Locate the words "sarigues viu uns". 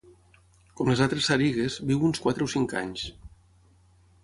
1.33-2.23